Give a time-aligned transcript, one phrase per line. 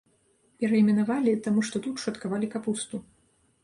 [0.63, 2.95] Перайменавалі, таму што тут шаткавалі капусту.